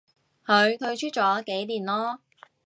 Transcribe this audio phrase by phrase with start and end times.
[0.47, 2.21] 佢退出咗幾年咯